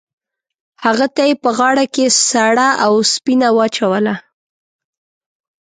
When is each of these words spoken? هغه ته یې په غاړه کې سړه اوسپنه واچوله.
هغه 0.83 1.05
ته 1.15 1.21
یې 1.29 1.35
په 1.43 1.49
غاړه 1.57 1.85
کې 1.93 2.05
سړه 2.29 2.67
اوسپنه 2.87 3.47
واچوله. 3.57 4.15